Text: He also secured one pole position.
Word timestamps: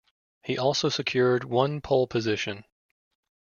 He 0.41 0.57
also 0.57 0.89
secured 0.89 1.43
one 1.43 1.79
pole 1.79 2.07
position. 2.07 2.63